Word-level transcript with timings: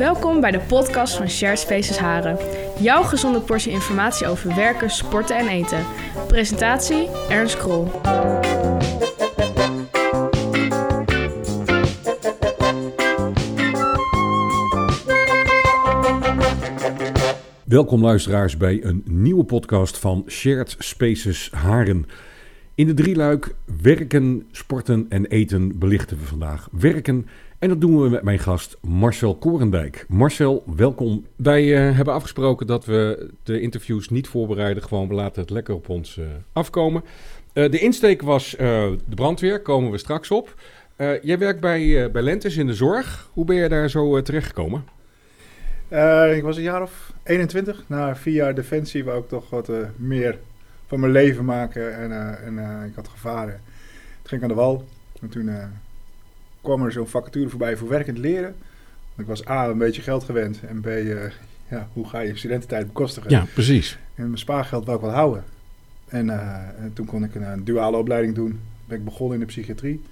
Welkom 0.00 0.40
bij 0.40 0.50
de 0.50 0.60
podcast 0.60 1.16
van 1.16 1.28
Shared 1.28 1.58
Spaces 1.58 1.98
Haren. 1.98 2.38
Jouw 2.78 3.02
gezonde 3.02 3.40
portie 3.40 3.72
informatie 3.72 4.26
over 4.26 4.54
werken, 4.56 4.90
sporten 4.90 5.36
en 5.36 5.48
eten. 5.48 5.84
Presentatie 6.26 7.08
Ernst 7.28 7.56
Krol. 7.56 7.90
Welkom 17.64 18.02
luisteraars 18.02 18.56
bij 18.56 18.84
een 18.84 19.02
nieuwe 19.06 19.44
podcast 19.44 19.98
van 19.98 20.24
Shared 20.28 20.76
Spaces 20.78 21.50
Haren. 21.50 22.06
In 22.74 22.86
de 22.86 22.94
drieluik 22.94 23.54
werken, 23.82 24.46
sporten 24.50 25.06
en 25.08 25.26
eten 25.26 25.78
belichten 25.78 26.18
we 26.18 26.24
vandaag. 26.24 26.68
Werken 26.72 27.26
en 27.60 27.68
dat 27.68 27.80
doen 27.80 28.02
we 28.02 28.08
met 28.08 28.22
mijn 28.22 28.38
gast 28.38 28.76
Marcel 28.80 29.36
Korendijk. 29.36 30.04
Marcel, 30.08 30.62
welkom. 30.76 31.26
Wij 31.36 31.76
eh, 31.76 31.96
hebben 31.96 32.14
afgesproken 32.14 32.66
dat 32.66 32.84
we 32.84 33.30
de 33.42 33.60
interviews 33.60 34.08
niet 34.08 34.28
voorbereiden. 34.28 34.82
Gewoon, 34.82 35.08
we 35.08 35.14
laten 35.14 35.40
het 35.40 35.50
lekker 35.50 35.74
op 35.74 35.88
ons 35.88 36.16
uh, 36.16 36.26
afkomen. 36.52 37.02
Uh, 37.54 37.70
de 37.70 37.78
insteek 37.78 38.22
was 38.22 38.50
de 38.58 38.98
brandweer, 39.14 39.62
komen 39.62 39.90
we 39.90 39.98
straks 39.98 40.30
op. 40.30 40.54
jij 41.22 41.38
werkt 41.38 41.60
bij, 41.60 42.10
bij 42.10 42.22
Lentes 42.22 42.56
in 42.56 42.66
de 42.66 42.74
zorg. 42.74 43.30
Hoe 43.32 43.44
ben 43.44 43.56
je 43.56 43.68
daar 43.68 43.90
zo 43.90 44.22
terechtgekomen? 44.22 44.84
ik 46.34 46.42
was 46.42 46.56
een 46.56 46.62
jaar 46.62 46.82
of 46.82 47.12
21. 47.22 47.84
Na 47.86 48.16
vier 48.16 48.34
jaar 48.34 48.54
defensie 48.54 49.04
wou 49.04 49.20
ik 49.20 49.28
toch 49.28 49.50
wat 49.50 49.70
meer 49.96 50.38
van 50.86 51.00
mijn 51.00 51.12
leven 51.12 51.44
maken. 51.44 51.96
En, 51.96 52.42
en 52.44 52.84
ik 52.86 52.94
had 52.94 53.08
gevaren. 53.08 53.60
Toen 54.22 54.28
ging 54.28 54.42
ik 54.42 54.48
aan 54.48 54.54
de 54.56 54.62
wal. 54.62 54.84
En 55.20 55.28
toen 55.28 55.50
kwam 56.60 56.84
er 56.84 56.92
zo'n 56.92 57.06
vacature 57.06 57.48
voorbij 57.48 57.76
voor 57.76 57.88
werkend 57.88 58.18
leren. 58.18 58.54
Ik 59.16 59.26
was 59.26 59.48
A, 59.48 59.68
een 59.68 59.78
beetje 59.78 60.02
geld 60.02 60.24
gewend. 60.24 60.60
En 60.68 60.80
B, 60.80 60.86
uh, 60.86 61.22
ja, 61.70 61.88
hoe 61.92 62.08
ga 62.08 62.20
je 62.20 62.36
studententijd 62.36 62.86
bekostigen? 62.86 63.30
Ja, 63.30 63.46
precies. 63.54 63.98
En 64.14 64.24
mijn 64.24 64.38
spaargeld 64.38 64.84
wou 64.84 64.96
ik 64.96 65.04
wel 65.04 65.12
houden. 65.12 65.44
En, 66.08 66.26
uh, 66.26 66.56
en 66.78 66.90
toen 66.94 67.06
kon 67.06 67.24
ik 67.24 67.34
een, 67.34 67.42
een, 67.42 67.64
duale 67.64 67.96
opleiding 67.96 68.34
doen. 68.34 68.60
Ben 68.84 68.98
ik 68.98 69.04
begonnen 69.04 69.34
in 69.34 69.40
de 69.40 69.46
psychiatrie 69.46 70.02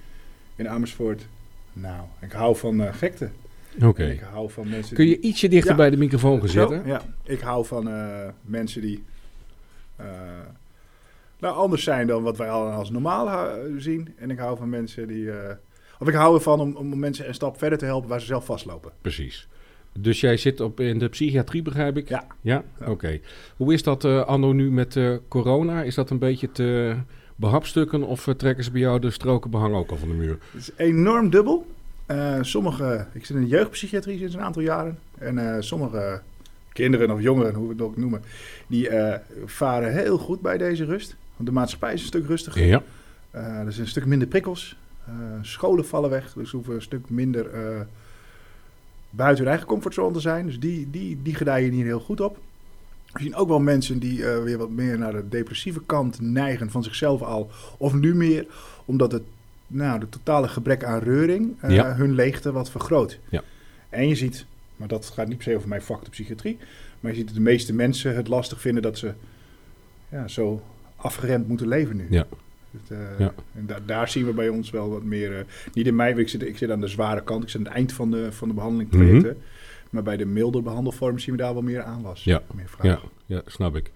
in 0.56 0.68
Amersfoort. 0.68 1.26
Nou, 1.72 2.02
ik 2.20 2.32
hou 2.32 2.56
van 2.56 2.80
uh, 2.80 2.94
gekte. 2.94 3.28
Oké. 3.76 3.86
Okay. 3.86 4.10
Ik 4.10 4.20
hou 4.20 4.50
van 4.50 4.68
mensen. 4.68 4.96
Kun 4.96 5.06
je 5.06 5.20
ietsje 5.20 5.48
dichter 5.48 5.70
ja. 5.70 5.76
bij 5.76 5.90
de 5.90 5.96
microfoon 5.96 6.48
zitten? 6.48 6.82
Ja, 6.86 7.02
ik 7.22 7.40
hou 7.40 7.66
van 7.66 7.90
mensen 8.42 8.80
die 8.80 9.04
nou, 11.38 11.56
anders 11.56 11.82
zijn 11.82 12.06
dan 12.06 12.22
wat 12.22 12.36
wij 12.36 12.50
al 12.50 12.70
als 12.70 12.90
normaal 12.90 13.48
zien. 13.76 14.14
En 14.18 14.30
ik 14.30 14.38
hou 14.38 14.56
van 14.56 14.68
mensen 14.68 15.08
die 15.08 15.30
of 15.98 16.08
ik 16.08 16.14
hou 16.14 16.34
ervan 16.34 16.60
om, 16.60 16.76
om 16.76 16.98
mensen 16.98 17.28
een 17.28 17.34
stap 17.34 17.58
verder 17.58 17.78
te 17.78 17.84
helpen 17.84 18.08
waar 18.08 18.20
ze 18.20 18.26
zelf 18.26 18.44
vastlopen. 18.44 18.92
Precies. 19.00 19.48
Dus 20.00 20.20
jij 20.20 20.36
zit 20.36 20.60
op 20.60 20.80
in 20.80 20.98
de 20.98 21.08
psychiatrie, 21.08 21.62
begrijp 21.62 21.96
ik? 21.96 22.08
Ja. 22.08 22.24
Ja? 22.40 22.64
Oké. 22.86 23.20
Hoe 23.56 23.72
is 23.72 23.82
dat 23.82 24.04
uh, 24.04 24.24
anno 24.24 24.52
nu 24.52 24.70
met 24.70 24.96
uh, 24.96 25.16
corona? 25.28 25.82
Is 25.82 25.94
dat 25.94 26.10
een 26.10 26.18
beetje 26.18 26.52
te 26.52 26.96
behapstukken 27.36 28.02
of 28.02 28.26
uh, 28.26 28.34
trekken 28.34 28.64
ze 28.64 28.70
bij 28.70 28.80
jou 28.80 29.00
de 29.00 29.10
stroken 29.10 29.50
behang 29.50 29.74
ook 29.74 29.90
al 29.90 29.96
van 29.96 30.08
de 30.08 30.14
muur? 30.14 30.38
Het 30.52 30.60
is 30.60 30.70
enorm 30.76 31.30
dubbel. 31.30 31.66
sommige, 32.40 33.06
ik 33.12 33.24
zit 33.24 33.36
in 33.36 33.42
de 33.42 33.48
jeugdpsychiatrie 33.48 34.18
sinds 34.18 34.34
een 34.34 34.40
aantal 34.40 34.62
jaren. 34.62 34.98
En 35.18 35.64
sommige 35.64 36.20
kinderen 36.72 37.10
of 37.10 37.20
jongeren, 37.20 37.54
hoe 37.54 37.66
we 37.66 37.72
het 37.72 37.82
ook 37.82 37.96
noemen, 37.96 38.22
die 38.66 38.88
varen 39.44 39.92
heel 39.92 40.18
goed 40.18 40.40
bij 40.40 40.58
deze 40.58 40.84
rust. 40.84 41.16
Want 41.36 41.48
de 41.48 41.54
maatschappij 41.54 41.92
is 41.92 42.00
een 42.00 42.06
stuk 42.06 42.26
rustiger. 42.26 42.66
Ja. 42.66 42.82
er 43.30 43.72
zijn 43.72 43.84
een 43.84 43.90
stuk 43.90 44.06
minder 44.06 44.28
prikkels. 44.28 44.76
Uh, 45.08 45.14
scholen 45.42 45.86
vallen 45.86 46.10
weg, 46.10 46.32
dus 46.32 46.50
hoeven 46.50 46.74
een 46.74 46.82
stuk 46.82 47.10
minder 47.10 47.54
uh, 47.54 47.80
buiten 49.10 49.38
hun 49.38 49.52
eigen 49.52 49.68
comfortzone 49.68 50.12
te 50.12 50.20
zijn. 50.20 50.46
Dus 50.46 50.60
die, 50.60 50.90
die, 50.90 51.18
die 51.22 51.34
gedijen 51.34 51.72
hier 51.72 51.84
heel 51.84 52.00
goed 52.00 52.20
op. 52.20 52.38
We 53.12 53.22
zien 53.22 53.34
ook 53.34 53.48
wel 53.48 53.60
mensen 53.60 53.98
die 53.98 54.18
uh, 54.18 54.42
weer 54.42 54.58
wat 54.58 54.70
meer 54.70 54.98
naar 54.98 55.12
de 55.12 55.28
depressieve 55.28 55.82
kant 55.86 56.20
neigen 56.20 56.70
van 56.70 56.82
zichzelf 56.82 57.22
al. 57.22 57.50
Of 57.78 57.94
nu 57.94 58.14
meer, 58.14 58.46
omdat 58.84 59.12
het 59.12 59.22
nou, 59.66 60.00
de 60.00 60.08
totale 60.08 60.48
gebrek 60.48 60.84
aan 60.84 60.98
reuring 60.98 61.54
ja. 61.68 61.94
hun 61.94 62.14
leegte 62.14 62.52
wat 62.52 62.70
vergroot. 62.70 63.18
Ja. 63.28 63.42
En 63.88 64.08
je 64.08 64.14
ziet, 64.14 64.46
maar 64.76 64.88
dat 64.88 65.06
gaat 65.06 65.28
niet 65.28 65.36
per 65.36 65.46
se 65.46 65.56
over 65.56 65.68
mijn 65.68 65.82
vak 65.82 66.04
de 66.04 66.10
psychiatrie. 66.10 66.58
Maar 67.00 67.10
je 67.10 67.16
ziet 67.16 67.26
dat 67.26 67.36
de 67.36 67.42
meeste 67.42 67.72
mensen 67.72 68.16
het 68.16 68.28
lastig 68.28 68.60
vinden 68.60 68.82
dat 68.82 68.98
ze 68.98 69.12
ja, 70.08 70.28
zo 70.28 70.62
afgeremd 70.96 71.48
moeten 71.48 71.68
leven 71.68 71.96
nu. 71.96 72.06
Ja. 72.10 72.26
Uh, 72.92 72.98
ja. 73.18 73.34
En 73.54 73.66
da 73.66 73.78
daar 73.86 74.08
zien 74.08 74.26
we 74.26 74.32
bij 74.32 74.48
ons 74.48 74.70
wel 74.70 74.90
wat 74.90 75.02
meer. 75.02 75.32
Uh, 75.32 75.38
niet 75.72 75.86
in 75.86 75.96
mij, 75.96 76.12
ik 76.12 76.28
zit, 76.28 76.42
ik 76.42 76.58
zit 76.58 76.70
aan 76.70 76.80
de 76.80 76.88
zware 76.88 77.22
kant. 77.22 77.42
Ik 77.42 77.48
zit 77.48 77.60
aan 77.60 77.66
het 77.66 77.74
eind 77.74 77.92
van 77.92 78.10
de, 78.10 78.32
van 78.32 78.48
de 78.48 78.54
behandelingstrajecten. 78.54 79.18
Mm 79.18 79.24
-hmm. 79.24 79.56
Maar 79.90 80.02
bij 80.02 80.16
de 80.16 80.26
milder 80.26 80.62
behandelvorm 80.62 81.18
zien 81.18 81.36
we 81.36 81.40
daar 81.40 81.52
wel 81.52 81.62
meer 81.62 81.82
aanwas. 81.82 82.24
Ja, 82.24 82.42
meer 82.54 82.68
ja, 82.82 83.00
ja, 83.26 83.42
snap 83.46 83.76
ik. 83.76 83.90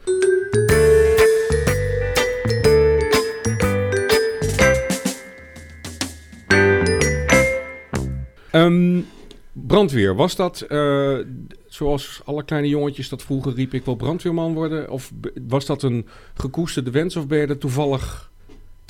Um, 8.52 9.06
brandweer, 9.52 10.14
was 10.14 10.36
dat 10.36 10.66
uh, 10.68 11.18
zoals 11.66 12.20
alle 12.24 12.44
kleine 12.44 12.68
jongetjes 12.68 13.08
dat 13.08 13.22
vroeger 13.22 13.54
riep 13.54 13.74
ik 13.74 13.84
wil 13.84 13.96
brandweerman 13.96 14.54
worden? 14.54 14.90
Of 14.90 15.12
was 15.48 15.66
dat 15.66 15.82
een 15.82 16.06
gekoesterde 16.34 16.90
wens 16.90 17.16
of 17.16 17.26
ben 17.26 17.38
je 17.38 17.46
er 17.46 17.58
toevallig 17.58 18.31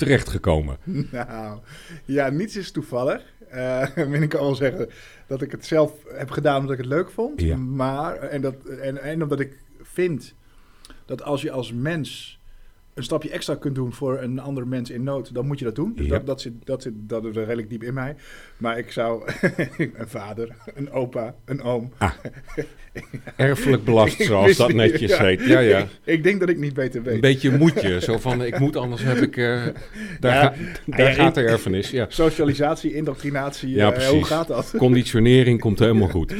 terechtgekomen? 0.03 0.77
Nou, 1.11 1.59
ja, 2.05 2.29
niets 2.29 2.55
is 2.55 2.71
toevallig. 2.71 3.21
Uh, 3.53 3.87
wil 3.95 4.21
ik 4.21 4.33
al 4.33 4.45
wel 4.45 4.55
zeggen 4.55 4.89
dat 5.27 5.41
ik 5.41 5.51
het 5.51 5.65
zelf 5.65 5.91
heb 6.07 6.29
gedaan 6.29 6.55
omdat 6.55 6.71
ik 6.71 6.77
het 6.77 6.87
leuk 6.87 7.11
vond. 7.11 7.41
Ja. 7.41 7.55
Maar, 7.57 8.15
en, 8.15 8.41
dat, 8.41 8.55
en, 8.65 9.01
en 9.01 9.23
omdat 9.23 9.39
ik 9.39 9.57
vind 9.81 10.33
dat 11.05 11.23
als 11.23 11.41
je 11.41 11.51
als 11.51 11.73
mens 11.73 12.39
een 12.93 13.03
stapje 13.03 13.29
extra 13.29 13.55
kunt 13.55 13.75
doen 13.75 13.93
voor 13.93 14.21
een 14.21 14.39
ander 14.39 14.67
mens 14.67 14.89
in 14.89 15.03
nood, 15.03 15.33
dan 15.33 15.45
moet 15.47 15.59
je 15.59 15.65
dat 15.65 15.75
doen. 15.75 15.93
Dus 15.95 16.05
Ja. 16.05 16.11
dat, 16.11 16.25
dat, 16.25 16.41
zit, 16.41 16.53
dat, 16.63 16.81
zit, 16.81 16.93
dat 16.97 17.25
is 17.25 17.35
redelijk 17.35 17.69
diep 17.69 17.83
in 17.83 17.93
mij. 17.93 18.15
Maar 18.57 18.77
ik 18.77 18.91
zou 18.91 19.23
een 19.77 19.93
vader, 19.97 20.49
een 20.75 20.91
opa, 20.91 21.35
een 21.45 21.61
oom. 21.61 21.91
Ah, 21.97 22.11
erfelijk 23.35 23.83
belast, 23.83 24.21
zoals 24.23 24.55
dat 24.57 24.73
netjes 24.73 25.11
ja. 25.11 25.23
heet. 25.23 25.45
Ja, 25.45 25.59
ja. 25.59 25.77
Ik, 25.79 25.87
ik 26.15 26.23
denk 26.23 26.39
dat 26.39 26.49
ik 26.49 26.57
niet 26.57 26.73
beter 26.73 27.03
weet. 27.03 27.13
Een 27.13 27.19
beetje 27.21 27.57
moedje. 27.57 28.01
Zo 28.01 28.17
van, 28.17 28.43
ik 28.43 28.59
moet, 28.59 28.75
anders 28.75 29.03
heb 29.03 29.17
ik... 29.17 29.37
eh, 29.37 29.63
daar 30.19 30.33
Ja. 30.33 30.41
ga- 30.41 30.53
daar 30.97 31.13
gaat 31.13 31.35
de 31.35 31.41
erfenis. 31.41 31.89
Ja. 31.91 32.05
Socialisatie, 32.09 32.93
indoctrinatie, 32.93 33.69
Ja, 33.69 33.87
eh, 33.87 33.93
precies. 33.93 34.11
hoe 34.11 34.23
gaat 34.23 34.47
dat? 34.47 34.73
Conditionering 34.77 35.59
komt 35.59 35.79
helemaal 35.79 36.07
goed. 36.09 36.33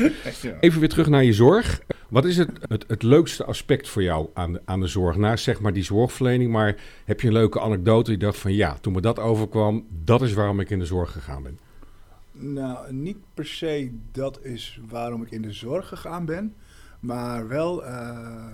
Even 0.59 0.79
weer 0.79 0.89
terug 0.89 1.07
naar 1.07 1.23
je 1.23 1.33
zorg. 1.33 1.81
Wat 2.13 2.25
is 2.25 2.37
het, 2.37 2.49
het, 2.61 2.85
het 2.87 3.03
leukste 3.03 3.43
aspect 3.43 3.89
voor 3.89 4.03
jou 4.03 4.29
aan 4.33 4.53
de, 4.53 4.61
aan 4.65 4.79
de 4.79 4.87
zorg? 4.87 5.17
Naast 5.17 5.43
zeg 5.43 5.59
maar 5.59 5.73
die 5.73 5.83
zorgverlening, 5.83 6.51
maar 6.51 6.75
heb 7.05 7.21
je 7.21 7.27
een 7.27 7.33
leuke 7.33 7.61
anekdote 7.61 8.09
die 8.09 8.19
dacht 8.19 8.37
van 8.37 8.53
ja, 8.53 8.77
toen 8.81 8.93
me 8.93 9.01
dat 9.01 9.19
overkwam, 9.19 9.85
dat 10.03 10.21
is 10.21 10.33
waarom 10.33 10.59
ik 10.59 10.69
in 10.69 10.79
de 10.79 10.85
zorg 10.85 11.11
gegaan 11.11 11.43
ben. 11.43 11.59
Nou, 12.31 12.93
niet 12.93 13.17
per 13.33 13.45
se 13.45 13.91
dat 14.11 14.39
is 14.43 14.79
waarom 14.89 15.21
ik 15.21 15.31
in 15.31 15.41
de 15.41 15.51
zorg 15.51 15.87
gegaan 15.87 16.25
ben. 16.25 16.53
Maar 16.99 17.47
wel, 17.47 17.85
eh, 17.85 18.47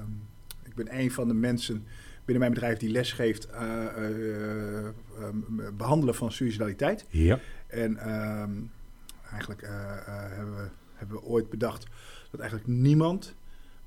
ik 0.63 0.75
ben 0.75 0.99
een 0.99 1.11
van 1.11 1.27
de 1.27 1.33
mensen 1.33 1.85
binnen 2.25 2.39
mijn 2.39 2.53
bedrijf 2.53 2.77
die 2.77 2.89
lesgeeft 2.89 3.47
uh, 3.53 3.83
uh, 3.97 4.85
um, 5.21 5.61
behandelen 5.77 6.15
van 6.15 6.31
suicidaliteit. 6.31 7.05
Ja. 7.09 7.39
En 7.67 7.97
ehm, 7.97 8.51
eigenlijk 9.31 9.61
uh, 9.61 9.69
hebben, 10.07 10.55
we, 10.55 10.67
hebben 10.93 11.15
we 11.15 11.23
ooit 11.23 11.49
bedacht 11.49 11.85
dat 12.31 12.39
eigenlijk 12.39 12.69
niemand 12.69 13.37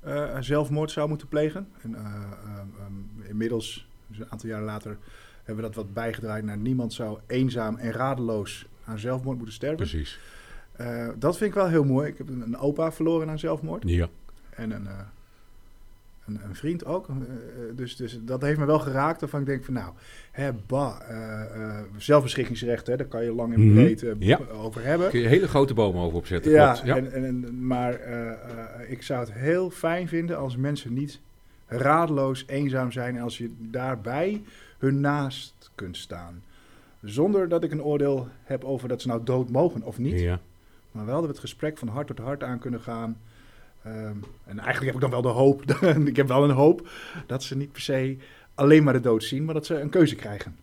uh, 0.07 0.37
zelfmoord 0.39 0.91
zou 0.91 1.09
moeten 1.09 1.27
plegen. 1.27 1.67
En 1.81 1.95
um, 1.95 3.11
inmiddels, 3.27 3.87
dus 4.07 4.19
een 4.19 4.31
aantal 4.31 4.49
jaren 4.49 4.65
later, 4.65 4.97
hebben 5.37 5.55
we 5.55 5.61
dat 5.61 5.75
wat 5.75 5.93
bijgedraaid 5.93 6.43
naar 6.43 6.57
niemand 6.57 6.93
zou 6.93 7.19
eenzaam 7.27 7.77
en 7.77 7.91
radeloos 7.91 8.65
aan 8.85 8.99
zelfmoord 8.99 9.37
moeten 9.37 9.55
sterven. 9.55 9.77
Precies. 9.77 10.19
Dat 11.17 11.37
vind 11.37 11.49
ik 11.49 11.55
wel 11.55 11.67
heel 11.67 11.83
mooi. 11.83 12.07
Ik 12.07 12.17
heb 12.17 12.29
een, 12.29 12.41
een 12.41 12.57
opa 12.57 12.91
verloren 12.91 13.29
aan 13.29 13.39
zelfmoord. 13.39 13.83
Ja. 13.85 14.09
En 14.49 14.71
een, 14.71 14.87
een, 16.27 16.39
een, 16.43 16.55
vriend 16.55 16.85
ook. 16.85 17.07
Uh, 17.07 17.15
dus, 17.75 17.95
dus 17.95 18.19
dat 18.21 18.41
heeft 18.41 18.59
me 18.59 18.65
wel 18.65 18.79
geraakt. 18.79 19.21
Waarvan 19.21 19.39
ik 19.39 19.45
denk 19.45 19.63
van 19.63 19.73
nou, 19.73 19.93
hè, 20.31 20.53
bah, 20.67 20.99
uh, 21.11 21.79
zelfbeschikkingsrecht, 21.97 22.87
hè, 22.87 22.97
daar 22.97 23.07
kan 23.07 23.23
je 23.23 23.33
lang 23.33 23.53
en 23.53 23.73
breed 23.73 24.01
-hmm. 24.01 24.15
ja. 24.19 24.39
over 24.51 24.83
hebben. 24.83 25.09
Kun 25.09 25.19
je 25.19 25.27
hele 25.27 25.47
grote 25.47 25.73
bomen 25.73 26.01
over 26.01 26.17
opzetten. 26.17 26.51
Ja, 26.51 26.71
klopt. 26.71 26.87
ja. 26.87 26.95
En, 26.95 27.25
en, 27.25 27.65
maar 27.65 27.99
ik 28.87 29.01
zou 29.01 29.19
het 29.19 29.33
heel 29.33 29.69
fijn 29.69 30.07
vinden 30.07 30.37
als 30.37 30.57
mensen 30.57 30.93
niet 30.93 31.19
radeloos 31.67 32.43
eenzaam 32.47 32.91
zijn. 32.91 33.15
En 33.15 33.21
als 33.21 33.37
je 33.37 33.49
daarbij 33.57 34.41
hun 34.77 34.99
naast 34.99 35.71
kunt 35.75 35.97
staan. 35.97 36.41
Zonder 37.01 37.49
dat 37.49 37.63
ik 37.63 37.71
een 37.71 37.83
oordeel 37.83 38.27
heb 38.43 38.63
over 38.63 38.87
dat 38.87 39.01
ze 39.01 39.07
nou 39.07 39.23
dood 39.23 39.49
mogen 39.49 39.83
of 39.83 39.97
niet. 39.97 40.19
Ja. 40.19 40.39
Maar 40.91 41.05
wel 41.05 41.15
dat 41.15 41.23
we 41.23 41.31
het 41.31 41.39
gesprek 41.39 41.77
van 41.77 41.87
hart 41.87 42.07
tot 42.07 42.17
hart 42.17 42.43
aan 42.43 42.59
kunnen 42.59 42.81
gaan. 42.81 43.17
Ehm, 43.83 44.17
en 44.45 44.59
eigenlijk 44.59 44.85
heb 44.85 44.95
ik 44.95 45.01
dan 45.01 45.09
wel 45.09 45.21
de 45.21 45.27
hoop, 45.27 45.63
ik 46.05 46.15
heb 46.15 46.27
wel 46.27 46.43
een 46.43 46.49
hoop 46.49 46.89
dat 47.27 47.43
ze 47.43 47.57
niet 47.57 47.71
per 47.71 47.81
se 47.81 48.17
alleen 48.55 48.83
maar 48.83 48.93
de 48.93 48.99
dood 48.99 49.23
zien, 49.23 49.45
maar 49.45 49.53
dat 49.53 49.65
ze 49.65 49.79
een 49.79 49.89
keuze 49.89 50.15
krijgen. 50.15 50.55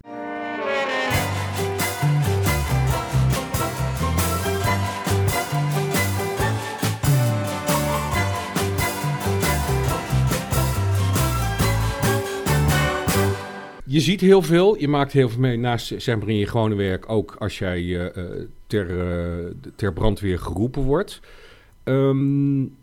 je 13.90 14.00
ziet 14.00 14.20
heel 14.20 14.42
veel. 14.42 14.78
Je 14.78 14.88
maakt 14.88 15.12
heel 15.12 15.28
veel 15.28 15.40
mee 15.40 15.56
naast 15.56 15.94
zeg 15.96 16.16
in 16.16 16.36
je 16.36 16.46
gewone 16.46 16.74
werk. 16.74 17.08
Ook 17.08 17.36
als 17.38 17.58
jij 17.58 17.78
eh, 17.78 18.06
eh, 18.06 18.46
ter, 18.66 19.00
eh, 19.00 19.44
ter 19.76 19.92
brandweer 19.92 20.38
geroepen 20.38 20.82
wordt. 20.82 21.20
Um, 21.84 22.76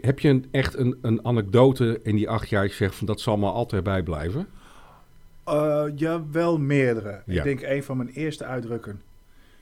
heb 0.00 0.18
je 0.18 0.28
een, 0.28 0.46
echt 0.50 0.76
een, 0.76 0.98
een 1.02 1.24
anekdote 1.24 2.00
in 2.02 2.16
die 2.16 2.28
acht 2.28 2.48
jaar 2.48 2.62
dat 2.62 2.70
je 2.70 2.76
zegt 2.76 2.94
van 2.94 3.06
dat 3.06 3.20
zal 3.20 3.36
me 3.36 3.50
altijd 3.50 3.82
bijblijven? 3.82 4.46
Eh, 5.44 5.84
ja, 5.96 6.24
wel 6.30 6.58
meerdere. 6.58 7.22
Ja. 7.26 7.36
Ik 7.38 7.42
denk 7.42 7.62
een 7.62 7.82
van 7.82 7.96
mijn 7.96 8.08
eerste 8.08 8.44
uitdrukken. 8.44 9.00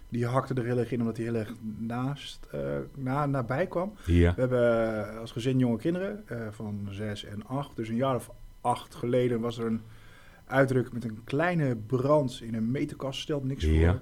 Die 0.09 0.27
hakte 0.27 0.55
er 0.55 0.65
heel 0.65 0.79
erg 0.79 0.93
in 0.93 1.01
omdat 1.01 1.17
hij 1.17 1.27
heel 1.27 1.35
erg 1.35 1.53
naast, 1.79 2.47
eh, 2.51 2.61
na, 2.95 3.27
nabij 3.27 3.67
kwam. 3.67 3.93
Ja. 4.05 4.35
We 4.35 4.41
hebben 4.41 5.09
eh, 5.09 5.19
als 5.19 5.33
gezin 5.33 5.59
jonge 5.59 5.77
kinderen 5.77 6.25
van 6.51 6.89
zes 6.91 7.25
en 7.25 7.47
acht. 7.47 7.77
Dus 7.77 7.89
een 7.89 7.97
jaar 7.97 8.15
of 8.15 8.31
acht 8.61 8.95
geleden 8.95 9.41
was 9.41 9.59
er 9.59 9.67
een 9.67 9.81
uitdruk 10.47 10.93
met 10.93 11.05
een 11.05 11.21
kleine 11.25 11.77
brand 11.77 12.41
in 12.43 12.55
een 12.55 12.71
meterkast. 12.71 13.21
Stelt 13.21 13.45
niks 13.45 13.65
Ja. 13.65 14.01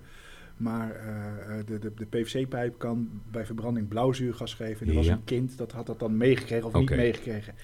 Maar 0.57 0.91
eh, 0.91 1.59
eh, 1.59 1.67
de, 1.67 1.79
de, 1.79 1.93
de 1.97 2.05
PVC-pijp 2.07 2.79
kan 2.79 3.09
bij 3.31 3.47
verbranding 3.47 3.89
blauwzuurgas 3.89 4.55
geven. 4.55 4.89
Er 4.89 4.95
was 4.95 5.07
een 5.07 5.25
kind 5.25 5.59
dat 5.59 5.73
had 5.73 5.87
dat 5.87 5.99
dan 5.99 6.17
meegekregen 6.17 6.67
of 6.67 6.75
niet 6.75 6.91
meegekregen. 6.91 7.55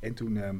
En 0.00 0.14
toen, 0.14 0.36
ehm, 0.36 0.56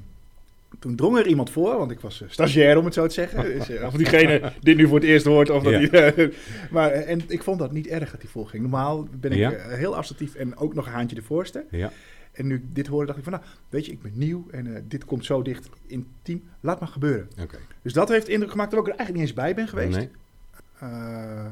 toen 0.78 0.96
drong 0.96 1.16
er 1.19 1.26
iemand 1.26 1.50
voor, 1.50 1.76
want 1.78 1.90
ik 1.90 2.00
was 2.00 2.22
eh, 2.22 2.28
stagiair 2.30 2.78
om 2.78 2.84
het 2.84 2.94
zo 2.94 3.06
te 3.06 3.14
zeggen. 3.14 3.42
Dus, 3.58 3.80
of 3.82 3.94
diegene 3.94 4.52
dit 4.60 4.76
nu 4.76 4.86
voor 4.86 4.98
het 4.98 5.06
eerst 5.08 5.26
hoort. 5.26 5.50
Of 5.50 5.62
dat 5.62 5.72
Ja. 5.90 6.10
die, 6.10 6.28
maar, 6.70 6.90
en 6.90 7.20
ik 7.28 7.42
vond 7.42 7.58
dat 7.58 7.72
niet 7.72 7.86
erg 7.86 8.10
dat 8.10 8.22
hij 8.22 8.30
volging. 8.30 8.62
Normaal 8.62 9.08
ben 9.20 9.32
ik 9.32 9.38
Ja. 9.38 9.50
heel 9.68 9.96
assertief 9.96 10.34
en 10.34 10.56
ook 10.56 10.75
nog 10.75 10.86
een 10.86 10.92
haantje 10.92 11.16
de 11.16 11.22
voorste. 11.22 11.64
Ja. 11.70 11.92
En 12.32 12.46
nu 12.46 12.54
ik 12.54 12.75
dit 12.75 12.86
hoorde, 12.86 13.06
dacht 13.06 13.18
ik 13.18 13.25
van, 13.25 13.32
nou, 13.32 13.44
weet 13.68 13.86
je, 13.86 13.92
ik 13.92 14.02
ben 14.02 14.12
nieuw 14.14 14.46
en 14.50 14.84
dit 14.88 15.04
komt 15.04 15.25
zo 15.25 15.42
dicht 15.42 15.68
intiem. 15.86 16.42
Laat 16.60 16.80
maar 16.80 16.88
gebeuren. 16.88 17.28
Dus 17.82 17.92
dat 17.92 18.08
heeft 18.08 18.28
indruk 18.28 18.50
gemaakt 18.50 18.70
dat 18.70 18.80
ik 18.80 18.86
er 18.86 18.94
eigenlijk 18.94 19.20
niet 19.20 19.28
eens 19.36 19.44
bij 19.44 19.54
ben 19.54 19.68
geweest. 19.68 19.96
Nee. 19.98 20.08
Eh, 20.82 21.46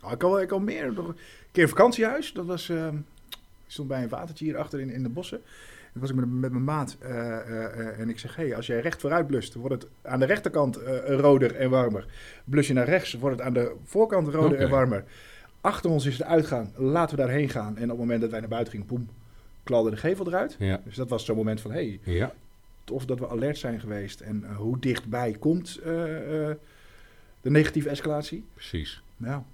nou, 0.00 0.14
ik, 0.14 0.22
al, 0.22 0.40
ik 0.40 0.50
al 0.52 0.60
meer. 0.60 0.92
Nog 0.92 1.08
een 1.08 1.16
keer 1.52 1.62
een 1.62 1.68
vakantiehuis. 1.68 2.32
Dat 2.32 2.46
was, 2.46 2.68
eh, 2.68 2.86
ik 3.66 3.72
stond 3.72 3.88
bij 3.88 4.02
een 4.02 4.08
watertje 4.08 4.44
hierachter 4.44 4.80
in, 4.80 4.90
in 4.90 5.02
de 5.02 5.08
bossen. 5.08 5.40
En 5.94 6.00
was 6.00 6.10
ik 6.10 6.16
met, 6.16 6.30
met 6.30 6.50
mijn 6.52 6.64
maat. 6.64 6.96
eh, 7.00 7.38
eh, 7.38 7.98
en 8.00 8.08
ik 8.08 8.18
zeg, 8.18 8.36
hey, 8.36 8.56
als 8.56 8.66
jij 8.66 8.80
recht 8.80 9.00
vooruit 9.00 9.26
blust, 9.26 9.54
wordt 9.54 9.82
het 9.82 9.90
aan 10.02 10.18
de 10.20 10.26
rechterkant 10.26 10.76
roder 11.06 11.54
en 11.56 11.70
warmer. 11.70 12.06
Blus 12.44 12.66
je 12.66 12.72
naar 12.72 12.88
rechts, 12.88 13.12
wordt 13.14 13.36
het 13.38 13.46
aan 13.46 13.52
de 13.54 13.74
voorkant 13.84 14.28
roder 14.28 14.58
en 14.58 14.70
warmer. 14.70 15.04
Achter 15.60 15.90
ons 15.90 16.06
is 16.06 16.16
de 16.16 16.24
uitgang. 16.24 16.68
Laten 16.76 17.16
we 17.16 17.22
daarheen 17.22 17.48
gaan. 17.48 17.76
En 17.76 17.82
op 17.82 17.88
het 17.88 17.98
moment 17.98 18.20
dat 18.20 18.30
wij 18.30 18.40
naar 18.40 18.48
buiten 18.48 18.72
gingen, 18.72 18.86
boem, 18.86 19.08
klalde 19.62 19.90
de 19.90 19.96
gevel 19.96 20.26
eruit. 20.26 20.56
Ja. 20.58 20.80
Dus 20.84 20.96
dat 20.96 21.08
was 21.08 21.24
zo'n 21.24 21.36
moment 21.36 21.60
van, 21.60 21.70
hey, 21.72 22.00
Ja. 22.02 22.32
tof 22.84 23.04
dat 23.04 23.18
we 23.18 23.28
alert 23.28 23.58
zijn 23.58 23.80
geweest. 23.80 24.20
En 24.20 24.44
hoe 24.54 24.78
dichtbij 24.78 25.36
komt 25.38 25.80
de 27.46 27.52
negatieve 27.52 27.88
escalatie. 27.88 28.44
Precies. 28.54 29.02
Ja. 29.16 29.44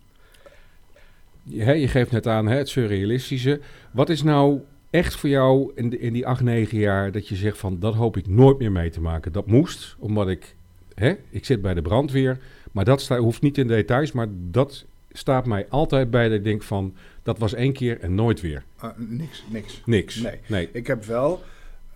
Je, 1.43 1.89
geeft 1.89 2.11
net 2.11 2.27
aan 2.27 2.47
hè, 2.47 2.57
het 2.57 2.69
surrealistische. 2.69 3.61
Wat 3.91 4.09
is 4.09 4.23
nou 4.23 4.61
echt 4.91 5.17
voor 5.17 5.29
jou 5.29 5.73
in, 5.75 5.91
de, 5.91 5.99
in 5.99 6.13
die 6.13 6.27
acht, 6.27 6.41
negen 6.41 6.79
jaar 6.79 7.13
dat 7.13 7.29
je 7.29 7.37
zegt 7.37 7.59
van 7.59 7.79
dat 7.79 7.95
hoop 7.95 8.17
ik 8.17 8.27
nooit 8.27 8.59
meer 8.59 8.73
mee 8.73 8.91
te 8.91 9.01
maken? 9.01 9.33
Dat 9.33 9.47
moest, 9.47 9.97
omdat 9.99 10.29
ik, 10.29 10.55
hè, 10.95 11.15
ik 11.31 11.45
zit 11.45 11.63
bij 11.63 11.75
de 11.75 11.83
brandweer, 11.83 12.39
maar 12.71 12.85
dat 12.85 13.01
sta, 13.01 13.19
hoeft 13.19 13.43
niet 13.43 13.59
in 13.59 13.67
details, 13.67 14.13
maar 14.13 14.29
dat 14.31 14.85
staat 15.11 15.47
mij 15.47 15.67
altijd 15.69 16.11
bij 16.11 16.29
dat 16.29 16.39
ik 16.39 16.45
denk 16.45 16.63
van 16.63 16.95
dat 17.23 17.39
was 17.39 17.55
één 17.55 17.73
keer 17.73 18.01
en 18.01 18.15
nooit 18.15 18.41
weer. 18.41 18.65
Ah, 18.77 18.97
niks, 18.97 19.45
niks. 19.49 19.83
Niks. 19.85 20.17
Nee. 20.17 20.41
nee. 20.47 20.69
Ik 20.73 20.87
heb 20.87 21.05
wel 21.05 21.43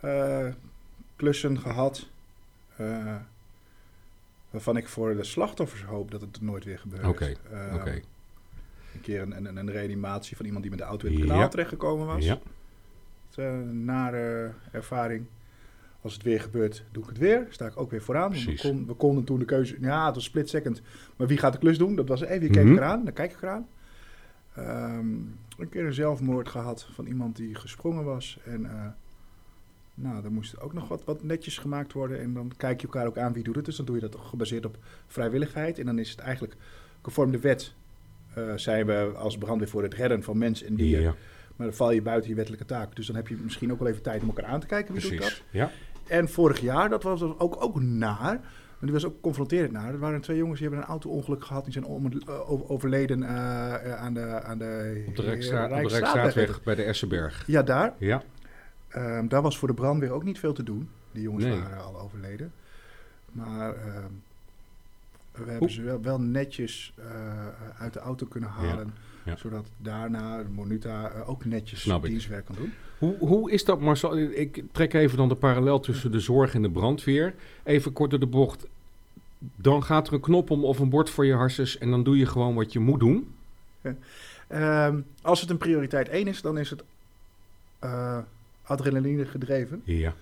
eh, 0.00 0.46
klussen 1.16 1.58
gehad 1.60 2.06
eh, 2.76 3.16
waarvan 4.56 4.76
ik 4.76 4.88
voor 4.88 5.14
de 5.17 5.25
slachtoffers 5.25 5.85
hoop 5.85 6.11
dat 6.11 6.20
het 6.20 6.41
nooit 6.41 6.64
weer 6.64 6.79
gebeurt. 6.79 7.05
Oké, 7.06 7.25
Eh, 7.50 7.75
Oké. 7.75 7.91
Een 8.94 9.00
keer 9.00 9.23
een, 9.23 9.37
een, 9.47 9.56
een 9.56 9.70
reanimatie 9.70 10.37
van 10.37 10.44
iemand 10.47 10.62
die 10.62 10.70
met 10.73 10.81
de 10.81 10.87
auto 10.87 11.06
in 11.06 11.12
het 11.14 11.23
Ja. 11.23 11.29
kanaal 11.29 11.49
terechtgekomen 11.49 12.06
was. 12.06 12.25
Ja. 12.25 12.38
Is 13.31 13.37
een 13.37 13.85
nare 13.85 14.50
ervaring. 14.73 15.26
Als 16.00 16.12
het 16.14 16.23
weer 16.23 16.41
gebeurt, 16.41 16.85
doe 16.93 17.03
ik 17.03 17.08
het 17.08 17.19
weer. 17.19 17.47
Sta 17.50 17.67
ik 17.67 17.76
ook 17.81 17.91
weer 17.91 18.03
vooraan. 18.03 18.31
We, 18.32 18.58
kon, 18.62 18.87
we 18.87 18.94
konden 18.94 19.25
toen 19.25 19.38
de 19.38 19.44
keuze... 19.44 19.76
Ja, 19.81 20.06
het 20.06 20.14
was 20.14 20.25
split 20.25 20.49
second. 20.49 20.82
Maar 21.17 21.26
wie 21.26 21.38
gaat 21.38 21.52
de 21.52 21.59
klus 21.59 21.79
doen? 21.79 21.97
Dat 21.97 22.09
was 22.09 22.20
even, 22.23 22.41
wie 22.41 22.50
keek 22.50 22.64
Mhm. 22.64 22.76
eraan? 22.76 23.05
Dan 23.05 23.12
kijk 23.12 23.32
ik 23.32 23.43
eraan. 23.43 23.67
Ehm, 24.55 25.06
een 25.59 25.69
keer 25.70 25.85
een 25.87 25.93
zelfmoord 25.94 26.49
gehad 26.49 26.88
van 26.94 27.06
iemand 27.06 27.37
die 27.37 27.55
gesprongen 27.55 28.05
was. 28.05 28.38
En 28.44 28.64
eh, 28.70 28.87
nou, 29.98 30.22
dan 30.22 30.32
moest 30.32 30.60
ook 30.60 30.72
nog 30.72 30.88
wat, 30.88 31.04
wat 31.04 31.22
netjes 31.22 31.58
gemaakt 31.58 31.93
worden. 31.93 32.20
En 32.20 32.32
dan 32.34 32.52
kijk 32.56 32.81
je 32.81 32.87
elkaar 32.87 33.06
ook 33.06 33.19
aan 33.19 33.32
wie 33.32 33.43
doet 33.43 33.56
het. 33.56 33.64
Dus 33.64 33.76
dan 33.76 33.87
doe 33.87 33.94
je 33.94 34.00
dat 34.00 34.16
gebaseerd 34.20 34.64
op 34.66 34.76
vrijwilligheid. 35.06 35.78
En 35.78 35.87
dan 35.87 35.98
is 35.98 36.10
het 36.10 36.19
eigenlijk 36.19 36.54
conform 37.00 37.31
de 37.31 37.38
wet... 37.40 37.75
eh, 38.34 38.52
zijn 38.56 38.87
we 38.87 39.12
als 39.16 39.38
brandweer 39.38 39.69
voor 39.69 39.82
het 39.82 39.94
redden 39.94 40.22
van 40.22 40.38
mens 40.38 40.62
en 40.62 40.75
dier. 40.75 41.00
Ja, 41.00 41.14
Maar 41.56 41.66
dan 41.66 41.76
val 41.76 41.90
je 41.90 42.02
buiten 42.02 42.31
je 42.31 42.37
wettelijke 42.37 42.66
taak. 42.66 42.96
Dus 42.96 43.06
dan 43.06 43.16
heb 43.16 43.28
je 43.28 43.37
misschien 43.43 43.72
ook 43.72 43.78
wel 43.78 43.88
even 43.88 44.02
tijd 44.02 44.22
om 44.22 44.28
elkaar 44.28 44.44
aan 44.44 44.60
te 44.60 44.66
kijken 44.66 44.94
wie 44.94 45.02
doet 45.02 45.10
dat. 45.10 45.19
precies. 45.20 45.44
Ja. 45.50 45.70
En 46.06 46.28
vorig 46.28 46.60
jaar, 46.60 46.88
dat 46.88 47.02
was 47.02 47.22
ook, 47.22 47.62
ook 47.64 47.81
naar. 47.81 48.40
Maar 48.78 48.90
die 48.90 48.92
was 48.92 49.04
ook 49.06 49.20
confronterend 49.20 49.72
naar. 49.72 49.92
Er 49.92 49.99
waren 49.99 50.20
twee 50.20 50.37
jongens 50.37 50.58
die 50.60 50.69
hebben 50.69 50.87
een 50.87 50.90
auto-ongeluk 50.92 51.44
gehad. 51.44 51.64
Die 51.64 51.72
zijn 51.72 51.84
eh, 51.84 52.50
over- 52.50 52.69
overleden 52.69 53.22
eh, 53.22 53.94
aan 53.94 54.14
de 54.14 54.42
aan 54.42 54.58
de 54.58 55.04
Op 55.08 55.16
de. 55.16 55.22
Rijksstraatweg 55.22 56.62
bij 56.62 56.75
de 56.75 56.82
Essenberg. 56.82 57.44
Ja, 57.46 57.62
daar. 57.62 57.94
Ja. 57.99 58.22
Ehm, 58.96 59.28
daar 59.28 59.43
was 59.43 59.58
voor 59.58 59.69
de 59.69 59.75
brandweer 59.75 60.10
ook 60.10 60.25
niet 60.25 60.38
veel 60.38 60.52
te 60.52 60.62
doen. 60.62 60.88
Die 61.12 61.22
jongens 61.22 61.44
Nee. 61.44 61.58
waren 61.60 61.84
al 61.84 62.00
overleden. 62.00 62.52
Maar 63.32 63.75
ehm, 63.75 64.06
we 65.32 65.50
hebben 65.50 65.70
ze 65.70 65.82
wel, 65.82 66.00
wel 66.02 66.20
netjes 66.20 66.93
eh, 66.96 67.04
uit 67.78 67.93
de 67.93 67.98
auto 68.00 68.26
kunnen 68.26 68.50
halen. 68.50 68.94
ja. 69.25 69.37
Zodat 69.37 69.66
daarna 69.76 70.43
de 70.43 70.48
Monuta 70.48 71.10
eh, 71.10 71.28
ook 71.28 71.44
netjes 71.44 71.81
Snap 71.81 72.04
ik. 72.04 72.10
dienstwerk 72.10 72.44
kan 72.44 72.54
doen. 72.54 72.72
Hoe, 72.98 73.16
hoe 73.19 73.50
is 73.50 73.64
dat, 73.64 73.81
Marcel? 73.81 74.16
Ik 74.19 74.62
trek 74.72 74.93
even 74.94 75.16
dan 75.16 75.28
de 75.28 75.34
parallel 75.34 75.81
tussen 75.81 76.12
de 76.12 76.20
zorg 76.20 76.54
en 76.54 76.62
de 76.62 76.70
brandweer. 76.70 77.34
Even 77.64 77.92
kort 77.92 78.10
door 78.10 78.20
de 78.20 78.26
bocht. 78.26 78.66
Dan 79.38 79.82
gaat 79.82 80.06
er 80.08 80.12
een 80.14 80.20
knop 80.20 80.50
om 80.50 80.64
of 80.64 80.78
een 80.78 80.88
bord 80.88 81.10
voor 81.10 81.26
je 81.26 81.34
harses 81.34 81.78
en 81.78 81.90
dan 81.90 82.02
doe 82.02 82.16
je 82.19 82.26
gewoon 82.26 82.54
wat 82.54 82.72
je 82.72 82.78
moet 82.78 83.00
doen. 83.00 83.34
Ehm, 84.49 85.00
als 85.22 85.40
het 85.40 85.50
een 85.50 85.58
prioriteit 85.58 86.08
1 86.08 86.26
is, 86.26 86.42
dan 86.42 86.58
is 86.58 86.70
het 86.70 86.82
eh, 87.78 88.18
adrenaline 88.66 89.25
gedreven. 89.26 89.80
Ja. 89.85 90.14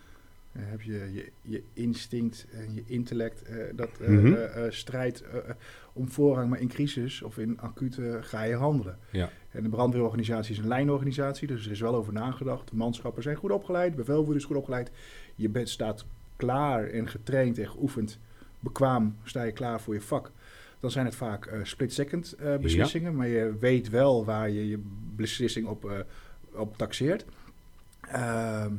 Dan 0.53 0.63
heb 0.63 0.81
je 0.83 1.11
je, 1.13 1.31
je 1.43 1.63
instinct 1.73 2.47
en 2.53 2.75
je 2.75 2.83
intellect 2.87 3.43
eh, 3.43 3.57
dat 3.75 3.89
eh, 4.01 4.09
Mhm. 4.09 4.33
eh, 4.33 4.67
eh, 4.67 4.73
strijdt 4.73 5.23
eh, 5.23 5.37
eh, 5.37 5.55
om 5.93 6.09
voorrang, 6.11 6.51
maar 6.51 6.61
in 6.61 6.69
crisis 6.69 7.23
of 7.23 7.39
in 7.39 7.61
acute 7.61 8.19
ga 8.21 8.43
je 8.43 8.55
handelen. 8.55 8.99
Ja. 9.11 9.31
En 9.51 9.63
de 9.63 9.69
brandweerorganisatie 9.69 10.53
is 10.53 10.59
een 10.59 10.69
lijnorganisatie, 10.69 11.47
dus 11.47 11.65
er 11.67 11.71
is 11.73 11.81
wel 11.81 11.95
over 11.95 12.13
nagedacht. 12.13 12.69
De 12.71 12.77
manschappen 12.77 13.23
zijn 13.23 13.37
goed 13.37 13.51
opgeleid, 13.51 13.95
bevelvoerder 13.97 14.37
is 14.37 14.45
goed 14.45 14.57
opgeleid. 14.57 14.91
Je 15.35 15.49
bent, 15.49 15.69
staat 15.69 16.05
klaar 16.37 16.85
en 16.89 17.09
getraind 17.09 17.59
en 17.59 17.69
geoefend, 17.71 18.19
bekwaam, 18.61 19.17
sta 19.25 19.43
je 19.43 19.53
klaar 19.53 19.81
voor 19.81 19.95
je 19.95 20.01
vak. 20.01 20.31
Dan 20.81 20.91
zijn 20.91 21.05
het 21.05 21.15
vaak 21.15 21.47
eh, 21.47 21.59
split-second 21.63 22.33
eh, 22.33 22.57
beslissingen, 22.57 23.15
maar 23.17 23.29
je 23.29 23.57
weet 23.61 23.89
wel 23.91 24.25
waar 24.25 24.51
je 24.51 24.69
je 24.69 24.79
beslissing 25.17 25.67
op, 25.67 25.91
eh, 25.91 25.99
op 26.53 26.77
taxeert. 26.77 27.25
Ehm, 28.15 28.73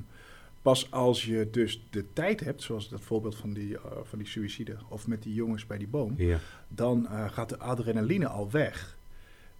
pas 0.61 0.91
als 0.91 1.25
je 1.25 1.47
dus 1.51 1.85
de 1.89 2.05
tijd 2.13 2.39
hebt, 2.39 2.63
zoals 2.63 2.89
dat 2.89 3.01
voorbeeld 3.01 3.35
van 3.35 3.53
die, 3.53 3.75
eh, 3.75 3.81
van 4.03 4.17
die 4.19 4.27
suïcide 4.27 4.75
of 4.89 5.07
met 5.07 5.23
die 5.23 5.33
jongens 5.33 5.65
bij 5.67 5.77
die 5.77 5.87
boom, 5.87 6.13
Ja. 6.17 6.37
dan 6.67 7.07
eh, 7.07 7.29
gaat 7.29 7.49
de 7.49 7.57
adrenaline 7.59 8.27
al 8.27 8.51
weg. 8.51 8.97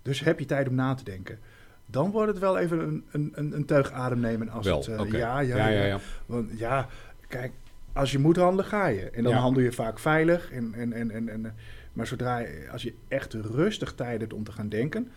Dus 0.02 0.20
heb 0.20 0.40
je 0.40 0.46
tijd 0.46 0.68
om 0.68 0.76
na 0.76 0.94
te 0.94 1.04
denken. 1.04 1.40
Dan 1.86 2.12
wordt 2.12 2.32
het 2.32 2.40
wel 2.40 2.58
even 2.58 2.80
een, 2.80 3.04
een, 3.12 3.32
een, 3.36 3.56
een 3.56 3.66
teug 3.66 3.92
adem 3.92 4.20
nemen. 4.20 4.50
Als 4.50 4.66
Wel, 4.66 4.78
het, 4.78 4.88
eh, 4.88 5.12
ja, 5.12 5.40
ja, 5.40 5.56
ja, 5.58 5.68
ja, 5.68 5.68
ja, 5.68 5.86
ja. 5.86 6.00
Want 6.26 6.58
ja, 6.60 6.88
kijk, 7.28 7.52
als 7.94 8.12
je 8.12 8.20
moet 8.20 8.36
handelen, 8.38 8.66
ga 8.66 8.88
je. 8.88 9.10
En 9.10 9.24
dan 9.24 9.34
Ja. 9.34 9.40
handel 9.40 9.64
je 9.64 9.72
vaak 9.72 10.00
veilig. 10.00 10.52
En, 10.52 10.74
en, 10.74 10.94
en, 10.94 11.12
en, 11.12 11.30
en, 11.30 11.56
maar 11.94 12.08
zodra 12.08 12.38
je, 12.38 12.68
als 12.72 12.84
je 12.84 12.94
echt 13.08 13.34
rustig 13.34 13.94
tijd 13.94 14.20
hebt 14.22 14.34
om 14.34 14.44
te 14.44 14.52
gaan 14.52 14.70
denken, 14.70 15.12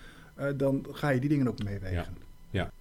dan 0.56 0.86
ga 0.92 1.08
je 1.08 1.20
die 1.20 1.28
dingen 1.28 1.48
ook 1.48 1.62
meewegen. 1.64 2.16
Ja. 2.50 2.72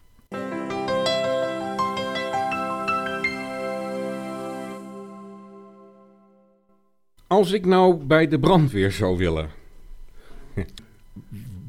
Als 7.28 7.52
ik 7.52 7.66
nou 7.66 7.96
bij 7.96 8.28
de 8.28 8.40
brandweer 8.40 8.92
zou 8.92 9.18
willen, 9.18 9.50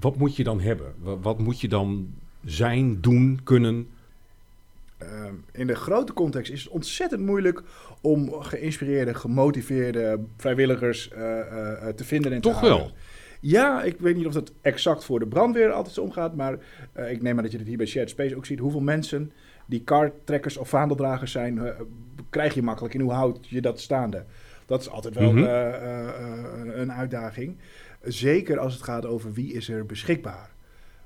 wat 0.01 0.17
moet 0.17 0.37
je 0.37 0.45
dan 0.45 0.61
hebben? 0.61 0.95
Wat, 1.23 1.39
moet 1.39 1.61
je 1.61 1.69
dan 1.69 2.15
zijn, 2.45 3.01
doen, 3.01 3.41
kunnen? 3.45 3.89
Ehm, 4.99 5.35
in 5.53 5.67
de 5.67 5.75
grote 5.75 6.13
context 6.13 6.53
is 6.53 6.63
het 6.65 6.73
ontzettend 6.73 7.21
moeilijk 7.21 7.63
om 8.01 8.33
geïnspireerde, 8.33 9.15
gemotiveerde 9.15 10.21
vrijwilligers 10.37 11.11
eh, 11.11 11.41
eh, 11.41 11.89
eh, 11.89 11.95
te 11.95 12.05
vinden 12.05 12.33
en 12.33 12.41
Toch 12.41 12.61
te 12.61 12.67
wel? 12.67 12.91
Ja, 13.41 13.83
ik 13.83 13.99
weet 13.99 14.17
niet 14.17 14.27
of 14.27 14.33
dat 14.33 14.53
exact 14.61 15.05
voor 15.05 15.19
de 15.19 15.27
brandweer 15.27 15.73
altijd 15.73 15.95
zo 15.95 16.03
omgaat, 16.03 16.35
maar 16.35 16.59
eh, 16.93 17.11
ik 17.11 17.23
neem 17.23 17.37
aan 17.37 17.43
dat 17.43 17.53
je 17.53 17.59
het 17.59 17.67
hier 17.67 17.77
bij 17.77 17.87
Shared 17.87 18.11
Space 18.11 18.37
ook 18.37 18.47
ziet. 18.47 18.59
Hoeveel 18.59 18.81
mensen 18.81 19.33
die 19.67 19.83
kartrekkers 19.83 20.57
of 20.57 20.69
vaandeldragers 20.69 21.33
zijn, 21.33 21.75
krijg 22.31 22.55
je 22.55 22.63
makkelijk 22.63 22.95
en 22.95 23.01
hoe 23.01 23.13
houd 23.13 23.49
je 23.49 23.61
dat 23.61 23.81
staande? 23.81 24.25
Dat 24.69 24.81
is 24.81 24.89
altijd 24.91 25.15
wel 25.15 25.33
Mhm. 25.33 25.45
eh, 25.45 25.69
eh, 25.75 26.09
eh, 26.09 26.79
een 26.81 26.93
uitdaging. 26.93 27.57
Zeker 28.03 28.59
als 28.59 28.73
het 28.75 28.83
gaat 28.83 29.07
over 29.07 29.33
wie 29.33 29.53
is 29.53 29.69
er 29.69 29.87
beschikbaar. 29.87 30.51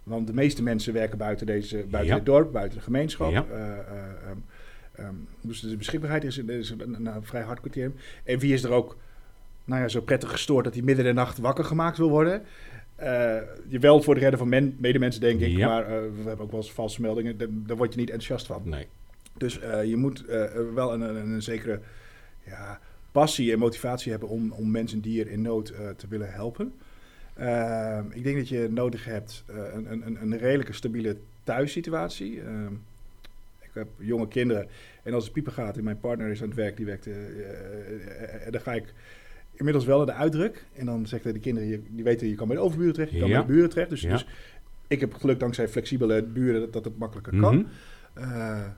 Want 0.02 0.26
de 0.26 0.32
meeste 0.32 0.62
mensen 0.62 0.92
werken 0.92 1.18
buiten, 1.18 1.46
deze, 1.46 1.76
buiten 1.76 2.06
Ja. 2.12 2.14
het 2.16 2.26
dorp, 2.26 2.52
buiten 2.52 2.78
de 2.78 2.84
gemeenschap. 2.84 3.30
Ja. 3.30 3.44
Eh, 3.52 3.62
eh, 3.62 3.78
ehm, 4.28 4.36
ehm, 4.94 5.14
dus 5.40 5.60
de 5.60 5.76
beschikbaarheid 5.76 6.24
is, 6.24 6.38
is 6.38 6.70
een, 6.70 6.80
een, 6.94 7.06
een 7.06 7.24
vrij 7.24 7.42
hard 7.42 7.60
criterium. 7.60 7.94
En 8.24 8.38
wie 8.38 8.52
is 8.52 8.62
er 8.64 8.70
ook 8.70 8.96
nou 9.64 9.80
ja, 9.82 9.88
zo 9.88 10.00
prettig 10.00 10.30
gestoord 10.30 10.64
dat 10.64 10.74
hij 10.74 10.82
midden 10.82 11.04
in 11.06 11.14
de 11.14 11.20
nacht 11.20 11.38
wakker 11.38 11.64
gemaakt 11.64 11.96
wil 11.98 12.10
worden? 12.10 12.42
Je 13.68 13.78
wel 13.80 14.02
voor 14.02 14.14
de 14.14 14.20
redden 14.20 14.38
van 14.38 14.48
men, 14.48 14.76
medemensen, 14.78 15.20
denk 15.20 15.40
ik. 15.40 15.56
Ja. 15.56 15.66
Maar 15.68 15.86
we 15.86 16.22
hebben 16.24 16.44
ook 16.44 16.50
wel 16.50 16.60
eens 16.60 16.72
valse 16.72 17.00
meldingen. 17.00 17.38
Daar, 17.38 17.48
daar 17.50 17.76
word 17.76 17.92
je 17.94 17.98
niet 18.00 18.10
enthousiast 18.10 18.46
van. 18.46 18.62
Nee. 18.64 18.86
Dus 19.36 19.54
je 19.84 19.96
moet 19.96 20.24
wel 20.74 20.92
een, 20.92 21.00
een, 21.00 21.16
een 21.30 21.42
zekere 21.42 21.80
ja, 22.46 22.80
passie 23.12 23.52
en 23.52 23.58
motivatie 23.58 24.10
hebben 24.10 24.28
om, 24.28 24.52
om 24.52 24.70
mensen 24.70 25.00
die 25.00 25.20
er 25.24 25.30
in 25.30 25.42
nood 25.42 25.68
eh, 25.68 25.88
te 25.96 26.06
willen 26.08 26.32
helpen. 26.32 26.72
Ehm, 27.34 28.04
ik 28.10 28.24
denk 28.24 28.36
dat 28.36 28.48
je 28.48 28.68
nodig 28.70 29.04
hebt 29.04 29.44
eh, 29.46 29.56
een, 29.74 30.06
een, 30.06 30.22
een 30.22 30.38
redelijke 30.38 30.72
stabiele 30.72 31.16
thuissituatie. 31.44 32.40
Ehm, 32.40 32.72
ik 33.60 33.70
heb 33.72 33.88
jonge 33.98 34.28
kinderen 34.28 34.66
en 35.02 35.14
als 35.14 35.24
het 35.24 35.32
piepen 35.32 35.52
gaat 35.52 35.76
en 35.76 35.84
mijn 35.84 36.00
partner 36.00 36.30
is 36.30 36.42
aan 36.42 36.48
het 36.48 36.56
werk, 36.56 36.76
die 36.76 36.86
werkt, 36.86 37.06
eh, 37.06 37.14
dan 38.50 38.60
ga 38.60 38.72
ik 38.72 38.92
inmiddels 39.54 39.84
wel 39.84 39.96
naar 39.96 40.06
de 40.06 40.12
uitdruk. 40.12 40.64
En 40.74 40.86
dan 40.86 41.06
zeg 41.06 41.18
ik 41.18 41.24
tegen 41.24 41.38
de 41.38 41.44
kinderen, 41.44 41.68
je, 41.68 41.80
die 41.88 42.04
weten 42.04 42.28
je 42.28 42.34
kan 42.34 42.46
bij 42.46 42.56
de 42.56 42.62
overburen 42.62 42.92
terecht, 42.94 43.12
je 43.12 43.18
kan 43.18 43.28
Ja. 43.28 43.36
bij 43.38 43.46
de 43.46 43.52
buren 43.52 43.70
terecht. 43.70 43.90
Dus, 43.90 44.00
Ja. 44.00 44.10
dus 44.10 44.26
ik 44.86 45.00
heb 45.00 45.14
geluk 45.14 45.40
dankzij 45.40 45.68
flexibele 45.68 46.22
buren 46.22 46.60
dat, 46.60 46.72
dat 46.72 46.84
het 46.84 46.98
makkelijker 46.98 47.40
kan. 47.40 47.66
Mhm. 48.14 48.68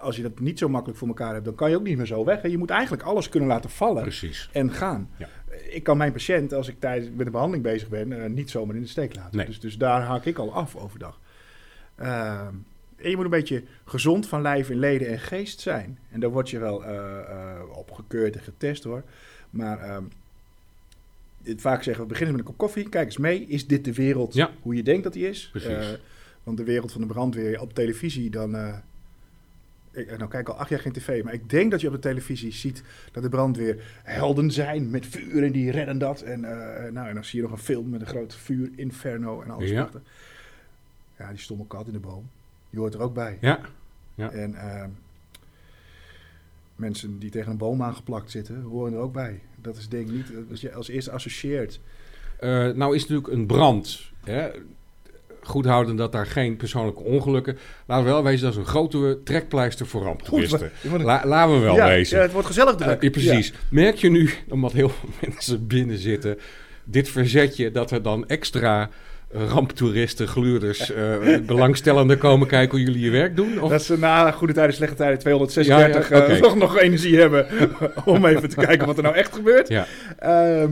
Als 0.00 0.16
je 0.16 0.22
dat 0.22 0.40
niet 0.40 0.58
zo 0.58 0.68
makkelijk 0.68 0.98
voor 0.98 1.08
elkaar 1.08 1.32
hebt, 1.32 1.44
dan 1.44 1.54
kan 1.54 1.70
je 1.70 1.76
ook 1.76 1.82
niet 1.82 1.96
meer 1.96 2.06
zo 2.06 2.24
weg. 2.24 2.42
hè. 2.42 2.48
Je 2.48 2.58
moet 2.58 2.70
eigenlijk 2.70 3.02
alles 3.02 3.28
kunnen 3.28 3.48
laten 3.48 3.70
vallen 3.70 4.02
Precies. 4.02 4.48
en 4.52 4.72
gaan. 4.72 5.10
Ja. 5.16 5.28
Ik 5.68 5.82
kan 5.82 5.96
mijn 5.96 6.12
patiënt, 6.12 6.52
als 6.54 6.68
ik 6.68 6.80
tijdens 6.80 7.10
met 7.16 7.24
de 7.26 7.30
behandeling 7.32 7.64
bezig 7.64 7.88
ben, 7.88 8.22
eh, 8.22 8.30
niet 8.30 8.50
zomaar 8.50 8.74
in 8.76 8.82
de 8.82 8.88
steek 8.88 9.14
laten. 9.16 9.36
Nee. 9.36 9.46
Dus, 9.46 9.60
dus 9.60 9.78
daar 9.78 10.02
haak 10.02 10.24
ik 10.24 10.38
al 10.38 10.52
af 10.54 10.76
overdag. 10.76 11.20
Ehm, 11.94 12.54
en 12.96 13.10
je 13.10 13.16
moet 13.16 13.24
een 13.24 13.30
beetje 13.30 13.62
gezond 13.84 14.26
van 14.28 14.42
lijf 14.42 14.70
en 14.70 14.78
leden 14.78 15.08
en 15.08 15.18
geest 15.18 15.60
zijn. 15.60 15.98
En 16.10 16.20
daar 16.20 16.30
word 16.30 16.50
je 16.50 16.58
wel 16.58 16.84
eh, 16.84 17.18
eh, 17.18 17.76
op 17.76 17.90
gekeurd 17.90 18.36
en 18.36 18.42
getest 18.42 18.84
hoor. 18.84 19.02
Maar 19.50 19.78
ehm, 19.80 20.02
dit- 21.42 21.60
vaak 21.60 21.82
zeggen 21.82 22.02
we, 22.02 22.08
beginnen 22.08 22.36
met 22.36 22.44
een 22.44 22.50
kop 22.50 22.58
koffie. 22.58 22.88
Kijk 22.88 23.06
eens 23.06 23.16
mee, 23.18 23.46
is 23.46 23.66
dit 23.66 23.84
de 23.84 23.92
wereld 23.94 24.34
Ja. 24.34 24.50
hoe 24.62 24.74
je 24.74 24.82
denkt 24.82 25.04
dat 25.04 25.12
die 25.12 25.28
is? 25.28 25.48
Precies. 25.50 25.68
Eh, 25.68 25.88
want 26.42 26.56
de 26.56 26.64
wereld 26.64 26.92
van 26.92 27.00
de 27.00 27.06
brandweer 27.06 27.60
op 27.60 27.74
televisie, 27.74 28.30
dan... 28.30 28.82
eh, 29.90 30.02
ik, 30.02 30.18
nou 30.18 30.30
kijk 30.30 30.48
al 30.48 30.54
acht 30.54 30.68
jaar 30.70 30.78
geen 30.80 30.92
tv, 30.92 31.24
maar 31.24 31.32
ik 31.32 31.50
denk 31.50 31.70
dat 31.70 31.80
je 31.80 31.86
op 31.86 31.92
de 31.92 31.98
televisie 31.98 32.52
ziet 32.52 32.82
dat 33.12 33.22
de 33.22 33.28
brandweer 33.28 34.00
helden 34.02 34.50
zijn 34.50 34.90
met 34.90 35.06
vuur 35.06 35.44
en 35.44 35.52
die 35.52 35.70
redden 35.70 35.98
dat. 35.98 36.20
En, 36.20 36.44
eh, 36.44 36.92
nou, 36.92 37.08
en 37.08 37.14
dan 37.14 37.24
zie 37.24 37.36
je 37.40 37.48
nog 37.48 37.52
een 37.58 37.64
film 37.64 37.88
met 37.88 38.00
een 38.00 38.06
groot 38.06 38.34
vuur, 38.34 38.70
inferno 38.76 39.42
en 39.42 39.50
alles 39.50 39.70
Ja. 39.70 39.82
achter. 39.82 40.00
Ja, 41.18 41.28
die 41.28 41.38
stomme 41.38 41.66
kat 41.66 41.86
in 41.86 41.92
de 41.92 41.98
boom. 41.98 42.30
Die 42.70 42.80
hoort 42.80 42.94
er 42.94 43.00
ook 43.00 43.14
bij. 43.14 43.38
Ja. 43.40 43.60
Ja. 44.14 44.30
En 44.30 44.54
eh, 44.54 44.84
mensen 46.76 47.18
die 47.18 47.30
tegen 47.30 47.50
een 47.50 47.56
boom 47.56 47.82
aangeplakt 47.82 48.30
zitten, 48.30 48.62
horen 48.62 48.92
er 48.92 48.98
ook 48.98 49.12
bij. 49.12 49.40
Dat 49.56 49.76
is 49.76 49.88
denk 49.88 50.08
ik 50.08 50.14
niet, 50.14 50.32
als 50.50 50.60
je 50.60 50.72
als 50.72 50.88
eerste 50.88 51.10
associeert. 51.10 51.80
Eh, 52.38 52.48
nou 52.68 52.94
is 52.94 53.00
natuurlijk 53.00 53.28
een 53.28 53.46
brand. 53.46 54.10
Hè? 54.24 54.50
Goed 55.42 55.64
houden 55.64 55.96
dat 55.96 56.12
daar 56.12 56.26
geen 56.26 56.56
persoonlijke 56.56 57.02
ongelukken. 57.02 57.58
Laten 57.86 58.04
we 58.04 58.10
wel 58.10 58.22
wezen, 58.22 58.42
dat 58.44 58.52
is 58.52 58.58
een 58.58 58.64
grote 58.66 59.18
trekpleister 59.24 59.86
voor 59.86 60.02
ramptoeristen. 60.02 60.70
La, 60.98 61.22
laten 61.26 61.54
we 61.54 61.60
wel 61.60 61.74
ja, 61.74 61.86
wezen. 61.88 62.16
ja, 62.16 62.22
het 62.22 62.32
wordt 62.32 62.46
gezellig 62.46 62.74
druk. 62.74 63.02
ja, 63.02 63.10
precies. 63.10 63.52
Merk 63.68 63.96
je 63.96 64.10
nu, 64.10 64.30
omdat 64.48 64.72
heel 64.72 64.88
veel 64.88 65.08
mensen 65.20 65.66
binnen 65.66 65.98
zitten, 65.98 66.38
dit 66.84 67.08
verzetje 67.08 67.70
dat 67.70 67.90
er 67.90 68.02
dan 68.02 68.28
extra 68.28 68.90
eh, 69.34 69.48
ramptoeristen, 69.48 70.28
gluurders, 70.28 70.92
eh, 70.92 71.16
belangstellenden 71.46 72.18
komen 72.18 72.46
kijken 72.46 72.78
hoe 72.78 72.86
jullie 72.86 73.04
je 73.04 73.10
werk 73.10 73.36
doen? 73.36 73.60
Of? 73.60 73.70
Dat 73.70 73.82
ze 73.82 73.98
na 73.98 74.30
goede 74.30 74.52
tijden, 74.52 74.74
slechte 74.74 74.96
tijden 74.96 75.18
236 75.18 76.08
Ja, 76.08 76.38
nog, 76.46 76.56
nog 76.56 76.78
energie 76.78 77.18
hebben 77.18 77.46
om 78.04 78.26
even 78.26 78.48
te 78.48 78.56
kijken 78.56 78.86
wat 78.86 78.96
er 78.96 79.02
nou 79.02 79.14
echt 79.14 79.34
gebeurt. 79.34 79.68
Ja, 79.68 79.86
Ehm, 80.18 80.70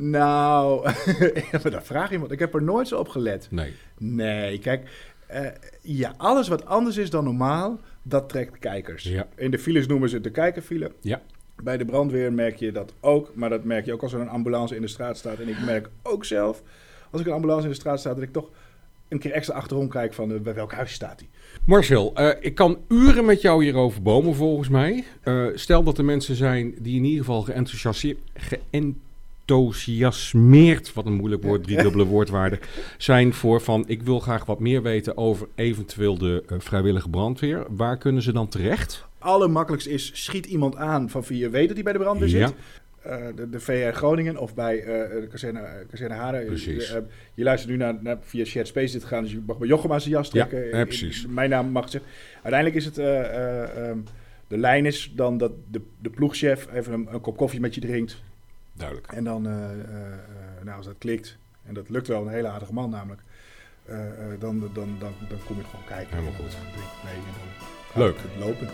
nou, 0.00 0.82
maar 1.62 1.70
dat 1.70 1.84
vraag 1.84 2.10
je 2.10 2.18
me. 2.18 2.26
Ik 2.28 2.38
heb 2.38 2.54
er 2.54 2.62
nooit 2.62 2.88
zo 2.88 2.98
op 2.98 3.08
gelet. 3.08 3.48
nee. 3.50 3.74
Nee, 3.98 4.58
kijk, 4.58 4.88
eh, 5.28 5.46
ja, 5.82 6.14
alles 6.16 6.48
wat 6.48 6.66
anders 6.66 6.96
is 6.96 7.10
dan 7.10 7.24
normaal, 7.24 7.80
dat 8.02 8.28
trekt 8.28 8.58
kijkers. 8.58 9.02
Ja. 9.02 9.26
In 9.36 9.50
de 9.50 9.58
files 9.58 9.86
noemen 9.86 10.08
ze 10.08 10.14
het 10.14 10.24
de 10.24 10.30
kijkerfile. 10.30 10.92
Ja. 11.00 11.22
Bij 11.62 11.76
de 11.76 11.84
brandweer 11.84 12.32
merk 12.32 12.56
je 12.56 12.72
dat 12.72 12.94
ook, 13.00 13.34
maar 13.34 13.50
dat 13.50 13.64
merk 13.64 13.84
je 13.84 13.92
ook 13.92 14.02
als 14.02 14.12
er 14.12 14.20
een 14.20 14.28
ambulance 14.28 14.74
in 14.74 14.80
de 14.80 14.88
straat 14.88 15.16
staat. 15.16 15.38
En 15.38 15.48
ik 15.48 15.64
merk 15.64 15.88
ook 16.02 16.24
zelf, 16.24 16.62
als 17.10 17.20
ik 17.20 17.26
een 17.26 17.32
ambulance 17.32 17.64
in 17.64 17.70
de 17.70 17.78
straat 17.78 18.00
staat, 18.00 18.14
dat 18.14 18.24
ik 18.24 18.32
toch 18.32 18.50
een 19.08 19.18
keer 19.18 19.32
extra 19.32 19.54
achterom 19.54 19.88
kijk 19.88 20.14
van 20.14 20.32
eh, 20.32 20.40
bij 20.40 20.54
welk 20.54 20.72
huis 20.72 20.92
staat 20.92 21.18
die. 21.18 21.28
Marcel, 21.64 22.14
eh, 22.14 22.30
ik 22.40 22.54
kan 22.54 22.78
uren 22.88 23.24
met 23.24 23.40
jou 23.40 23.64
hierover 23.64 24.02
bomen 24.02 24.34
volgens 24.34 24.68
mij. 24.68 25.04
Stel 25.54 25.82
dat 25.82 25.98
er 25.98 26.04
mensen 26.04 26.34
zijn 26.34 26.74
die 26.78 26.96
in 26.96 27.04
ieder 27.04 27.24
geval 27.24 27.42
geenthousiasmeerd, 27.42 28.18
geenthousiasmeerd, 29.48 30.92
wat 30.92 31.06
een 31.06 31.12
moeilijk 31.12 31.42
woord, 31.42 31.62
drie 31.62 31.82
dubbele 31.82 32.04
woordwaarde, 32.04 32.58
zijn 32.98 33.32
voor 33.34 33.60
van 33.60 33.84
ik 33.86 34.02
wil 34.02 34.18
graag 34.20 34.44
wat 34.44 34.60
meer 34.60 34.82
weten 34.82 35.16
over 35.16 35.48
eventueel 35.54 36.18
de 36.18 36.42
eh, 36.48 36.58
vrijwillige 36.58 37.08
brandweer. 37.08 37.64
Waar 37.68 37.98
kunnen 37.98 38.22
ze 38.22 38.32
dan 38.32 38.48
terecht? 38.48 39.06
Allermakkelijkst 39.18 39.88
is, 39.88 40.10
schiet 40.24 40.46
iemand 40.46 40.76
aan 40.76 41.10
van 41.10 41.22
wie 41.28 41.38
je 41.38 41.48
weet 41.50 41.66
dat 41.66 41.74
hij 41.74 41.84
bij 41.84 41.92
de 41.92 41.98
brandweer 41.98 42.28
Ja. 42.28 42.46
zit. 42.46 42.56
Eh, 43.02 43.26
de, 43.36 43.50
de 43.50 43.60
VR 43.60 43.72
Groningen 43.96 44.36
of 44.36 44.54
bij 44.54 44.78
eh, 44.78 45.20
de 45.20 45.26
kazerne, 45.30 45.66
kazerne 45.90 46.14
Haren. 46.14 46.46
Precies. 46.46 46.88
Je, 46.88 47.02
je 47.34 47.42
luistert 47.44 47.70
nu 47.72 47.76
naar, 47.78 47.94
naar 48.00 48.18
via 48.20 48.44
Shared 48.44 48.66
Space 48.68 48.92
dit 48.92 49.04
gaan, 49.04 49.22
dus 49.22 49.32
je 49.32 49.40
mag 49.46 49.58
bij 49.58 49.68
Jochem 49.68 49.92
aan 49.92 50.00
zijn 50.00 50.14
jas 50.14 50.30
Ja, 50.32 50.46
trekken. 50.46 50.78
ja, 50.78 50.84
precies. 50.84 51.24
in- 51.24 51.34
mijn 51.34 51.50
naam 51.50 51.70
mag 51.70 51.90
zeggen. 51.90 52.10
Uiteindelijk 52.34 52.74
is 52.74 52.84
het, 52.84 52.98
eh, 52.98 53.20
eh, 53.20 53.88
ehm, 53.88 53.98
de 54.48 54.58
lijn 54.58 54.86
is 54.86 55.12
dan 55.16 55.38
dat 55.38 55.52
de, 55.70 55.80
de 56.02 56.10
ploegchef 56.10 56.66
even 56.74 56.92
een, 56.92 57.06
een 57.10 57.20
kop 57.20 57.36
koffie 57.36 57.60
met 57.60 57.74
je 57.74 57.80
drinkt. 57.80 58.22
Duidelijk. 58.78 59.12
En 59.12 59.24
dan, 59.24 59.46
eh, 59.46 59.52
eh, 59.70 59.78
nou 60.64 60.76
als 60.76 60.86
dat 60.86 60.94
klikt, 60.98 61.36
en 61.66 61.74
dat 61.74 61.88
lukt 61.88 62.06
wel, 62.08 62.22
een 62.22 62.32
hele 62.32 62.48
aardige 62.48 62.72
man 62.72 62.90
namelijk. 62.90 63.20
eh, 63.84 63.96
dan, 64.38 64.58
dan, 64.60 64.70
dan, 64.98 65.12
dan 65.28 65.38
kom 65.46 65.56
je 65.56 65.64
gewoon 65.64 65.84
kijken. 65.88 66.16
Helemaal 66.16 66.32
goed. 66.40 66.50
Dan 67.94 68.02
Leuk. 68.02 68.16
het 68.16 68.44
lopen. 68.44 68.68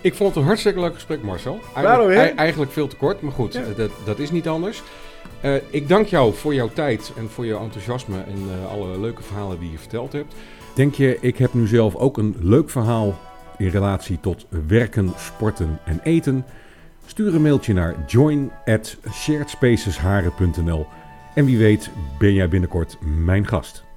Ik 0.00 0.14
vond 0.14 0.28
het 0.28 0.38
een 0.38 0.44
hartstikke 0.48 0.80
leuk 0.80 0.94
gesprek, 0.94 1.22
Marcel. 1.22 1.60
Eigenlijk, 1.74 2.34
eigenlijk 2.34 2.72
veel 2.72 2.86
te 2.88 2.96
kort, 2.96 3.20
maar 3.20 3.32
goed, 3.32 3.52
Ja. 3.52 3.62
dat, 3.76 3.90
dat 4.04 4.18
is 4.18 4.30
niet 4.30 4.48
anders. 4.48 4.82
Ik 5.70 5.88
dank 5.88 6.06
jou 6.06 6.34
voor 6.34 6.54
jouw 6.54 6.68
tijd 6.68 7.12
en 7.16 7.28
voor 7.30 7.46
jouw 7.46 7.62
enthousiasme 7.62 8.22
en 8.22 8.68
alle 8.68 9.00
leuke 9.00 9.22
verhalen 9.22 9.58
die 9.60 9.70
je 9.70 9.78
verteld 9.78 10.12
hebt. 10.12 10.34
Denk 10.74 10.94
je, 10.94 11.18
ik 11.20 11.38
heb 11.38 11.54
nu 11.54 11.66
zelf 11.66 11.94
ook 11.96 12.16
een 12.18 12.36
leuk 12.40 12.70
verhaal 12.70 13.18
in 13.56 13.68
relatie 13.68 14.20
tot 14.20 14.46
werken, 14.66 15.12
sporten 15.16 15.78
en 15.84 16.00
eten? 16.02 16.44
Stuur 17.08 17.34
een 17.34 17.42
mailtje 17.42 17.72
naar 17.72 17.94
join 18.06 18.50
at 18.64 18.96
en 21.34 21.44
wie 21.44 21.58
weet 21.58 21.90
ben 22.18 22.32
jij 22.32 22.48
binnenkort 22.48 22.98
mijn 23.00 23.46
gast. 23.46 23.87